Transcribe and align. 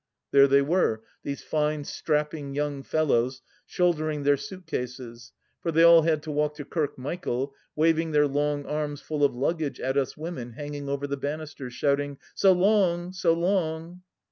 There 0.31 0.47
they 0.47 0.63
were, 0.63 1.03
these 1.21 1.43
fine 1.43 1.83
strapping 1.83 2.55
young 2.55 2.81
fellows, 2.81 3.43
shouldering 3.67 4.23
their 4.23 4.35
suit 4.35 4.65
cases— 4.65 5.31
for 5.61 5.71
they 5.71 5.83
all 5.83 6.01
had 6.01 6.23
to 6.23 6.31
walk 6.31 6.55
to 6.55 6.65
Kirkmichael— 6.65 7.51
waving 7.75 8.09
their 8.09 8.25
long 8.27 8.65
arms 8.65 8.99
full 8.99 9.23
of 9.23 9.35
luggage 9.35 9.79
at 9.79 9.97
us 9.97 10.17
women 10.17 10.53
hanging 10.53 10.89
over 10.89 11.05
the 11.05 11.17
banisters, 11.17 11.75
shouting," 11.75 12.17
So 12.33 12.51
long 12.51 13.03
1 13.03 13.13
So 13.13 13.33
long 13.33 14.01